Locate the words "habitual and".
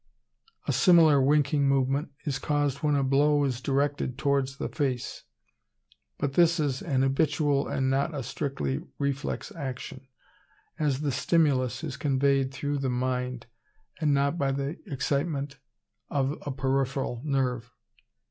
7.03-7.91